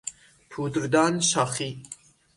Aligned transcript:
پودردان 0.49 1.19
شاخی 1.19 1.83